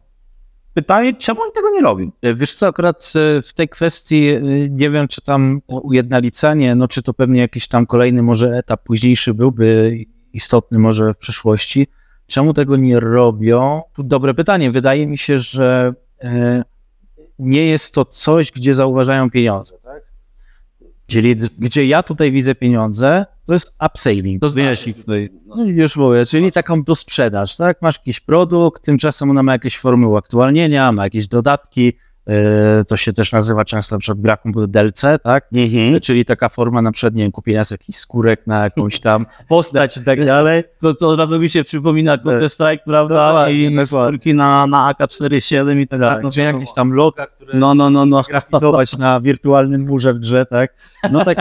[0.75, 2.11] pytanie, czemu oni tego nie robią?
[2.23, 3.13] E, Wiesz co, akurat
[3.49, 4.29] w tej kwestii
[4.71, 9.35] nie wiem, czy tam ujednolicenie, no czy to pewnie jakiś tam kolejny może etap późniejszy
[9.35, 9.99] byłby
[10.33, 11.87] istotny może w przyszłości.
[12.27, 13.83] Czemu tego nie robią?
[13.93, 14.71] Tu dobre pytanie.
[14.71, 16.63] Wydaje mi się, że e,
[17.39, 20.03] nie jest to coś, gdzie zauważają pieniądze, tak?
[21.07, 24.41] Czyli gdzie ja tutaj widzę pieniądze, to jest upselling.
[24.41, 27.83] To znaczy, tutaj, No już mówię, czyli taką dosprzedaż, tak?
[27.83, 31.93] Masz jakiś produkt, tymczasem ona ma jakieś formy uaktualnienia, ma jakieś dodatki,
[32.89, 35.49] to się też nazywa często na przykład graku DLC, tak?
[35.53, 36.01] Mhm.
[36.01, 39.97] Czyli taka forma na przykład, nie wiem, kupienia z jakichś skórek na jakąś tam postać
[39.97, 40.65] i tak dalej.
[40.81, 43.27] To, to od razu mi się przypomina Counter Strike, prawda?
[43.27, 43.87] Dokładnie, I dokładnie.
[43.87, 46.15] skórki na, na AK-47 i tak dalej.
[46.17, 48.23] Tak, no, czy jakieś tam loga, które No, no, no, no.
[48.23, 50.75] grafitować na wirtualnym murze w grze, tak?
[51.13, 51.39] No, tak,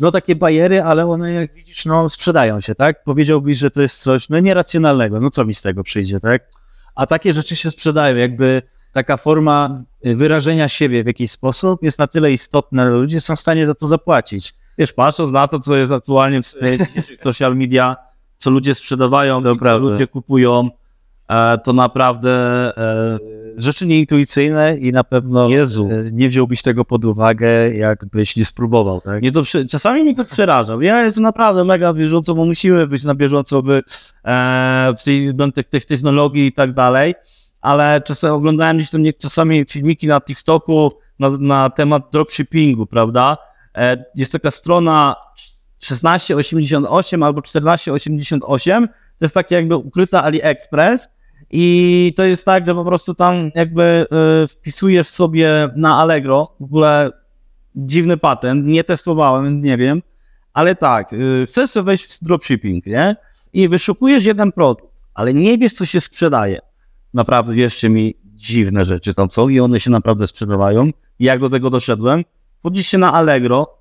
[0.00, 3.04] no takie bajery, ale one jak widzisz, no sprzedają się, tak?
[3.04, 6.42] Powiedziałbyś, że to jest coś, no nieracjonalnego, no co mi z tego przyjdzie, tak?
[6.94, 8.62] A takie rzeczy się sprzedają, jakby
[8.96, 13.36] taka forma y, wyrażenia siebie w jakiś sposób jest na tyle istotna, że ludzie są
[13.36, 14.54] w stanie za to zapłacić.
[14.78, 16.54] Wiesz, patrząc na to, co jest aktualnie w
[16.86, 17.96] dzisiejszych social media,
[18.38, 19.90] co ludzie sprzedawają, co prawda.
[19.90, 20.68] ludzie kupują,
[21.28, 22.30] e, to naprawdę
[22.76, 23.18] e,
[23.56, 25.88] Rzeczy nieintuicyjne i na pewno Jezu.
[25.90, 29.20] y, nie wziąłbyś tego pod uwagę, jakbyś nie spróbował, tak?
[29.20, 30.76] mnie to, czasami mnie to przeraża.
[30.80, 33.82] Ja jestem naprawdę mega bieżąco, bo musimy być na bieżąco w, e,
[34.98, 37.14] w tej no, tych, tych technologii i tak dalej,
[37.66, 43.36] ale czasem oglądałem gdzieś tam nie, czasami filmiki na TikToku na, na temat dropshippingu, prawda?
[43.74, 45.16] E, jest taka strona
[45.80, 51.08] 1688 albo 1488, to jest takie jakby ukryta AliExpress
[51.50, 56.64] i to jest tak, że po prostu tam jakby e, wpisujesz sobie na Allegro, w
[56.64, 57.10] ogóle
[57.76, 60.02] dziwny patent, nie testowałem, więc nie wiem,
[60.52, 63.16] ale tak, y, chcesz sobie wejść w dropshipping, nie?
[63.52, 66.60] I wyszukujesz jeden produkt, ale nie wiesz, co się sprzedaje.
[67.16, 70.90] Naprawdę, wierzcie mi, dziwne rzeczy tam są i one się naprawdę sprzedawają.
[71.18, 72.24] Jak do tego doszedłem?
[72.58, 73.78] Wchodzisz się na Allegro,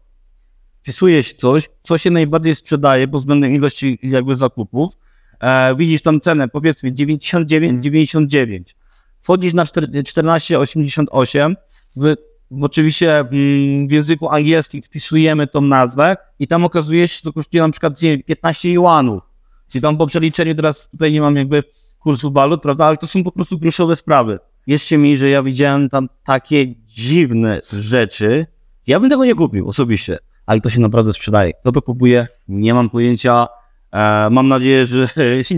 [0.82, 4.94] wpisujesz coś, co się najbardziej sprzedaje pod względem ilości jakby zakupów,
[5.40, 8.76] e, widzisz tam cenę, powiedzmy 99,99.
[9.22, 11.56] Wchodzisz na 4 14,88,
[11.96, 12.16] w,
[12.62, 17.64] oczywiście mm, w języku angielskim wpisujemy tą nazwę i tam okazuje się, że to kosztuje
[17.64, 19.24] na przykład nie, wiem, 15 juanów.
[19.68, 21.64] Czyli tam po przeliczeniu, teraz tutaj nie mam jakby
[22.06, 24.40] kursu walut, prawda, ale to są po prostu groszowe sprawy.
[24.68, 28.46] Wierzcie mi, że ja widziałem tam takie dziwne rzeczy,
[28.88, 31.54] ja bym tego nie kupił osobiście, ale to się naprawdę sprzedaje.
[31.54, 33.48] Kto to kupuje, nie mam pojęcia.
[33.92, 35.08] E, mam nadzieję, że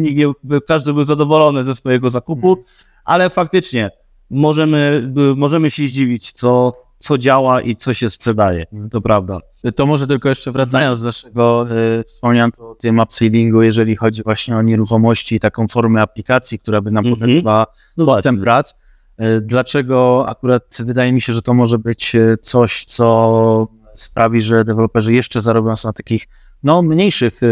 [0.68, 2.64] każdy był zadowolony ze swojego zakupu,
[3.06, 3.90] ale faktycznie
[4.30, 8.66] możemy, możemy się zdziwić, co, co działa i co się sprzedaje.
[8.92, 9.40] To prawda.
[9.76, 11.66] To może tylko jeszcze wracając do naszego,
[12.00, 16.82] e, wspomniałem o tym upsellingu, jeżeli chodzi właśnie o nieruchomości i taką formę aplikacji, która
[16.82, 17.20] by nam Mhm.
[17.20, 17.66] pokazywała
[17.98, 18.80] No dostęp prac.
[19.18, 24.66] E, Dlaczego akurat wydaje mi się, że to może być e, coś, co sprawi, że
[24.66, 26.28] deweloperzy jeszcze zarobią na takich
[26.64, 27.48] no, mniejszych e,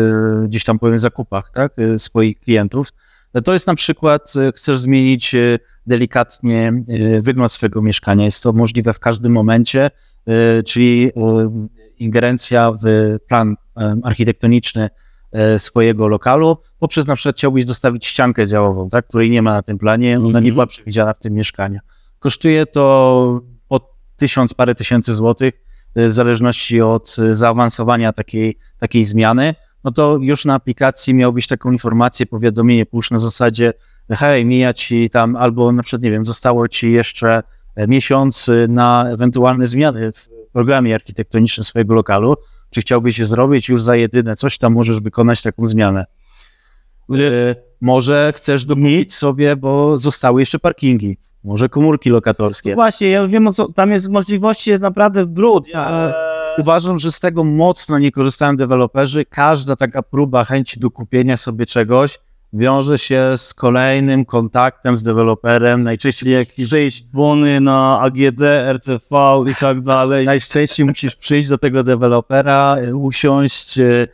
[0.47, 2.88] gdzieś tam powiem zakupach tak, e, swoich klientów.
[3.36, 8.26] E, To jest na przykład, e, chcesz zmienić e, delikatnie e, wygląd swojego mieszkania.
[8.26, 9.91] Jest to możliwe w każdym momencie,
[10.65, 11.12] czyli
[11.98, 12.86] ingerencja w
[13.28, 13.56] plan
[14.04, 14.89] architektoniczny
[15.58, 19.78] swojego lokalu, poprzez na przykład chciałbyś dostawić ściankę działową, tak, której nie ma na tym
[19.78, 20.54] planie, ona nie Mhm.
[20.54, 21.80] była przewidziana w tym mieszkaniu.
[22.19, 25.62] Kosztuje to po tysiąc, parę tysięcy złotych,
[25.95, 32.26] w zależności od zaawansowania takiej, takiej zmiany, no to już na aplikacji miałbyś taką informację,
[32.26, 33.74] powiadomienie push na zasadzie,
[34.10, 37.43] hej, mija ci tam, albo na przykład, nie wiem, zostało ci jeszcze
[37.76, 42.36] e, miesiąc na ewentualne zmiany w programie architektonicznym swojego lokalu,
[42.69, 46.06] czy chciałbyś je zrobić już za jedyne coś tam możesz wykonać taką zmianę.
[47.10, 52.69] E, Może chcesz dokupić sobie, bo zostały jeszcze parkingi, może komórki lokatorskie.
[52.69, 55.67] No właśnie, ja wiem, co, tam jest możliwości, jest naprawdę brud.
[55.67, 56.13] Ja,
[56.58, 59.26] Uważam, że z tego mocno nie korzystają deweloperzy.
[59.26, 62.20] Każda taka próba chęci do kupienia sobie czegoś
[62.54, 65.84] wiąże się z kolejnym kontaktem z deweloperem.
[65.84, 70.26] Najczęściej jakieś przejść bony na AGD, RTV i tak dalej.
[70.26, 74.08] Najczęściej musisz przyjść do tego dewelopera, usiąść, y,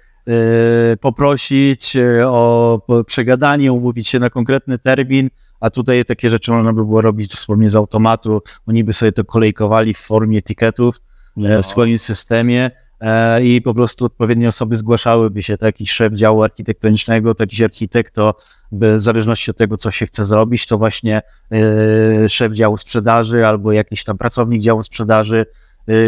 [0.93, 5.29] y, poprosić y, o przegadanie, umówić się na konkretny termin,
[5.59, 8.41] a tutaj takie rzeczy można by było robić dosłownie z automatu.
[8.67, 11.01] Oni by sobie to kolejkowali w formie etykietów
[11.37, 16.13] e, w swoim systemie e, i po prostu odpowiednie osoby zgłaszałyby się, tak, jakiś szef
[16.13, 18.35] działu architektonicznego, to jakiś architekt, to
[18.71, 21.21] w zależności od tego, co się chce zrobić, to właśnie
[21.51, 25.45] e, szef działu sprzedaży albo jakiś tam pracownik działu sprzedaży.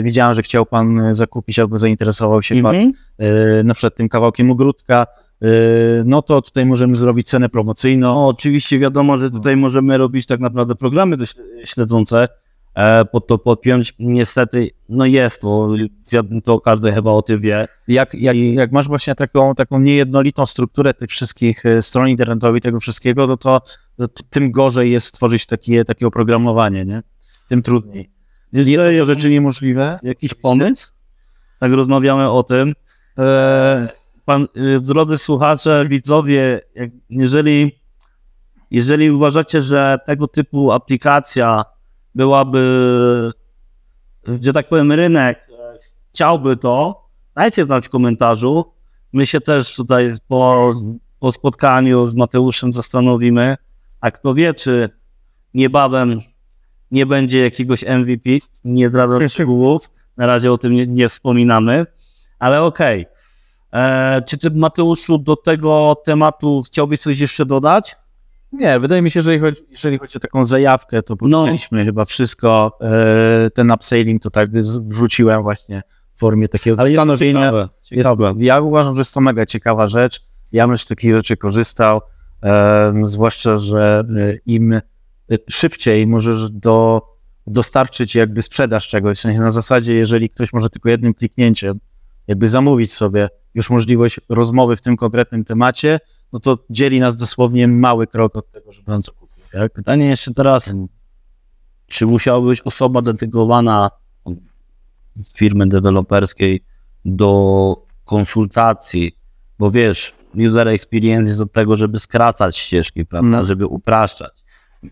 [0.04, 2.94] Widziałem, że chciał pan zakupić albo zainteresował się pan Mhm.
[3.20, 5.08] e, na przykład tym kawałkiem ogródka,
[6.06, 8.16] no to tutaj możemy zrobić cenę promocyjną.
[8.16, 11.18] No, oczywiście wiadomo, że tutaj możemy robić tak naprawdę programy
[11.66, 12.28] śledzące,
[13.12, 13.94] pod to podpiąć.
[14.00, 15.70] Niestety, no jest to,
[16.44, 17.68] to każdy chyba o tym wie.
[17.88, 22.80] Jak, jak, jak masz właśnie taką, taką niejednolitą strukturę tych wszystkich e, stron internetowych, tego
[22.80, 23.62] wszystkiego, no to,
[23.98, 27.04] to tym gorzej jest stworzyć takie, takie oprogramowanie, nie?
[27.50, 28.12] Tym trudniej.
[28.54, 30.00] Jest, jest to rzeczy niemożliwe.
[30.04, 30.92] Jakiś pomysł?
[31.60, 32.74] Tak rozmawiamy o tym.
[33.20, 33.88] E,
[34.26, 37.80] pan, e, drodzy słuchacze, widzowie, jak, jeżeli,
[38.72, 41.64] jeżeli uważacie, że tego typu aplikacja
[42.16, 43.32] byłaby,
[44.42, 45.48] że tak powiem, rynek
[46.10, 47.04] chciałby to,
[47.36, 48.74] dajcie znać w komentarzu.
[49.14, 50.74] My się też tutaj po,
[51.20, 53.58] po spotkaniu z Mateuszem zastanowimy,
[54.02, 54.90] a kto wie, czy
[55.54, 56.22] niebawem
[56.92, 58.30] nie będzie jakiegoś MVP,
[58.64, 61.86] nie zdradzam szczegółów, na razie o tym nie, nie wspominamy,
[62.40, 63.06] ale okej.
[63.74, 67.96] E, Czy ty, Mateuszu, do tego tematu chciałbyś coś jeszcze dodać?
[68.54, 72.06] Nie, wydaje mi się, że jeżeli chodzi, jeżeli chodzi o taką zajawkę, to powiedzieliśmy chyba
[72.06, 72.78] wszystko.
[72.82, 74.50] E, ten upselling to tak
[74.88, 75.84] wrzuciłem właśnie
[76.14, 77.40] w formie takiego Ale jest to zastanowienia.
[77.40, 78.34] ciekawe, Jest, ciekawe.
[78.38, 80.24] ja uważam, że jest to mega ciekawa rzecz.
[80.52, 82.02] Ja bym z takich rzeczy korzystał,
[82.42, 84.82] em, zwłaszcza, że e, im e,
[85.50, 87.02] szybciej możesz do,
[87.48, 91.80] dostarczyć jakby sprzedaż czegoś, w sensie na zasadzie, jeżeli ktoś może tylko jednym kliknięciem
[92.28, 96.00] jakby zamówić sobie już możliwość rozmowy w tym konkretnym temacie,
[96.34, 99.44] no to dzieli nas dosłownie mały krok od tego, żeby on co kupił.
[99.52, 99.74] Tak?
[99.74, 100.74] Pytanie jeszcze teraz,
[101.88, 103.90] czy musiała być osoba dedykowana
[105.16, 106.64] z firmy deweloperskiej
[107.06, 107.76] do
[108.06, 109.18] konsultacji,
[109.60, 113.46] bo wiesz, user experience jest od tego, żeby skracać ścieżki, prawda, No.
[113.46, 114.44] żeby upraszczać.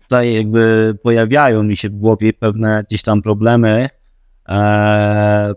[0.02, 3.88] Tutaj jakby pojawiają mi się w głowie pewne gdzieś tam problemy,
[4.48, 5.52] e,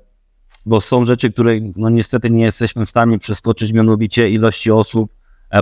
[0.65, 5.11] bo są rzeczy, które no niestety nie jesteśmy w stanie przeskoczyć, mianowicie ilości osób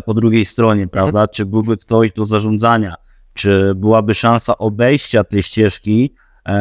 [0.01, 1.27] po drugiej stronie, prawda?
[1.27, 2.95] Czy byłby ktoś do zarządzania,
[3.33, 6.15] czy byłaby szansa obejścia tej ścieżki,
[6.45, 6.53] e,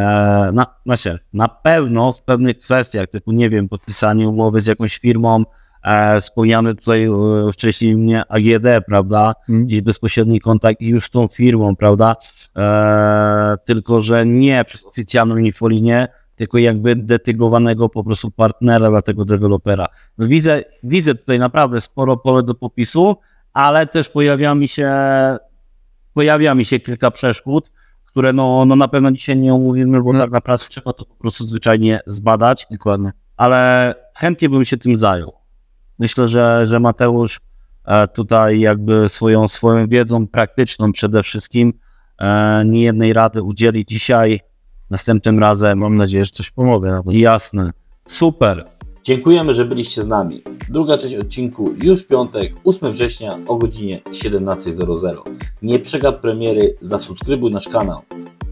[0.53, 5.45] na, znaczy, na pewno w pewnych kwestiach, typu, nie wiem, podpisanie umowy z jakąś firmą,
[5.85, 7.13] e, wspomniany tutaj e,
[7.53, 9.67] wcześniej mnie AGD, prawda, Mhm.
[9.67, 12.17] gdzieś bezpośredni kontakt już z tą firmą, prawda,
[12.57, 16.09] e, tylko, że nie przez oficjalną infolinię,
[16.43, 19.87] tylko jakby detygowanego po prostu partnera dla tego dewelopera.
[20.19, 23.17] No widzę, widzę tutaj naprawdę sporo pole do popisu,
[23.53, 24.91] ale też pojawia mi się,
[26.15, 27.71] pojawia mi się kilka przeszkód,
[28.05, 31.47] które no, no na pewno dzisiaj nie omówimy, bo tak naprawdę trzeba to po prostu
[31.47, 32.67] zwyczajnie zbadać.
[32.71, 33.13] Dokładnie.
[33.37, 35.33] Ale chętnie bym się tym zajął.
[35.99, 37.41] Myślę, że, że Mateusz
[37.85, 41.73] e, tutaj jakby swoją, swoją wiedzą praktyczną przede wszystkim
[42.19, 44.41] e, nie jednej rady udzieli dzisiaj,
[44.93, 45.79] następnym razem.
[45.79, 47.03] Mam nadzieję, że coś pomogę.
[47.07, 47.71] Jasne.
[48.07, 48.65] Super.
[49.05, 50.43] Dziękujemy, że byliście z nami.
[50.71, 55.17] Druga część odcinku już piątek, 8 września o godzinie 17.00.
[55.63, 58.01] Nie przegap premiery, zasubskrybuj nasz kanał.